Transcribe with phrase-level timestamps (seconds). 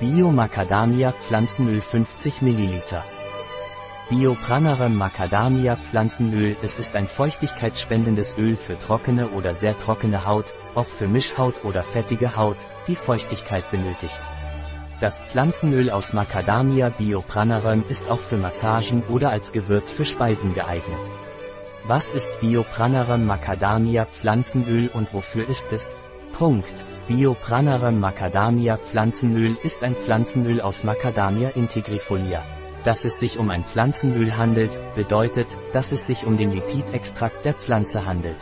[0.00, 2.82] Bio Macadamia Pflanzenöl 50 ml.
[4.08, 10.54] Bio Pranarum Macadamia Pflanzenöl Es ist ein feuchtigkeitsspendendes Öl für trockene oder sehr trockene Haut,
[10.74, 12.56] auch für Mischhaut oder fettige Haut,
[12.88, 14.18] die Feuchtigkeit benötigt.
[15.02, 20.54] Das Pflanzenöl aus Macadamia Bio Pranarum ist auch für Massagen oder als Gewürz für Speisen
[20.54, 21.10] geeignet.
[21.84, 25.94] Was ist Bio Pranarum Macadamia Pflanzenöl und wofür ist es?
[26.32, 26.86] Punkt.
[27.08, 32.42] Biopranarum Macadamia Pflanzenöl ist ein Pflanzenöl aus Macadamia integrifolia.
[32.84, 37.54] Dass es sich um ein Pflanzenöl handelt, bedeutet, dass es sich um den Lipidextrakt der
[37.54, 38.36] Pflanze handelt.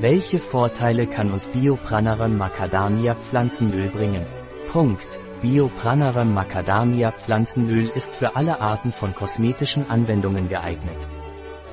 [0.00, 4.26] Welche Vorteile kann uns Biopranarum Macadamia Pflanzenöl bringen?
[4.72, 5.06] Punkt.
[5.42, 11.06] Biopranarum Macadamia Pflanzenöl ist für alle Arten von kosmetischen Anwendungen geeignet.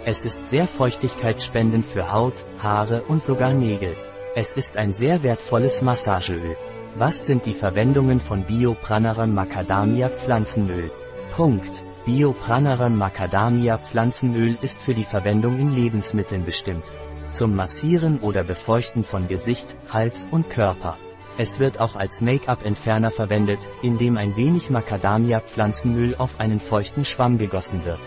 [0.06, 3.96] Es ist sehr feuchtigkeitsspendend für Haut, Haare und sogar Nägel.
[4.36, 6.58] Es ist ein sehr wertvolles Massageöl.
[6.96, 10.90] Was sind die Verwendungen von Biopranarum Macadamia Pflanzenöl?
[11.36, 11.84] Punkt.
[12.08, 16.84] Biopranarum Macadamia Pflanzenöl ist für die Verwendung in Lebensmitteln bestimmt.
[17.30, 20.98] Zum Massieren oder Befeuchten von Gesicht, Hals und Körper.
[21.38, 27.86] Es wird auch als Make-up-Entferner verwendet, indem ein wenig Macadamia-Pflanzenöl auf einen feuchten Schwamm gegossen
[27.86, 28.02] wird.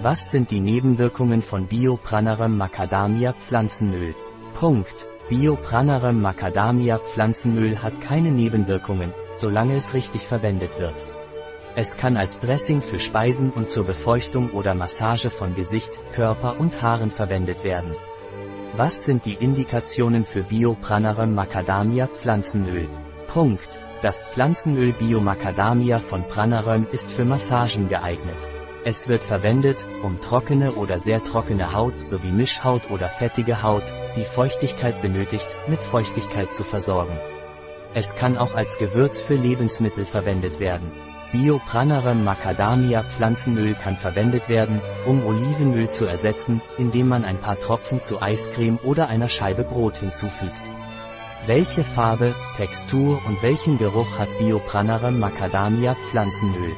[0.00, 4.14] Was sind die Nebenwirkungen von Biopranarum Macadamia Pflanzenöl?
[4.54, 5.08] Punkt.
[5.30, 10.96] Biopranarum Macadamia Pflanzenöl hat keine Nebenwirkungen, solange es richtig verwendet wird.
[11.76, 16.82] Es kann als Dressing für Speisen und zur Befeuchtung oder Massage von Gesicht, Körper und
[16.82, 17.94] Haaren verwendet werden.
[18.74, 22.88] Was sind die Indikationen für Biopranarum Macadamia Pflanzenöl?
[23.28, 23.68] Punkt.
[24.02, 28.48] Das Pflanzenöl Biomacadamia von Pranarum ist für Massagen geeignet.
[28.82, 33.82] Es wird verwendet, um trockene oder sehr trockene Haut sowie Mischhaut oder fettige Haut,
[34.16, 37.18] die Feuchtigkeit benötigt, mit Feuchtigkeit zu versorgen.
[37.92, 40.90] Es kann auch als Gewürz für Lebensmittel verwendet werden.
[41.30, 48.00] Biopranarum Macadamia Pflanzenöl kann verwendet werden, um Olivenöl zu ersetzen, indem man ein paar Tropfen
[48.00, 50.54] zu Eiscreme oder einer Scheibe Brot hinzufügt.
[51.46, 56.72] Welche Farbe, Textur und welchen Geruch hat Biopranarum Macadamia Pflanzenöl?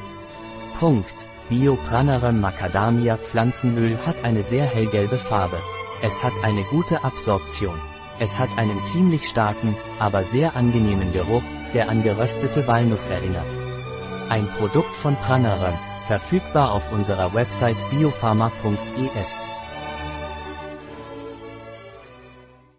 [0.79, 1.32] Punkt.
[1.49, 5.59] Biopranarum Macadamia Pflanzenöl hat eine sehr hellgelbe Farbe.
[6.01, 7.79] Es hat eine gute Absorption.
[8.19, 11.43] Es hat einen ziemlich starken, aber sehr angenehmen Geruch,
[11.73, 13.51] der an geröstete Walnuss erinnert.
[14.29, 15.77] Ein Produkt von Pranarum,
[16.07, 19.45] verfügbar auf unserer Website biopharma.es.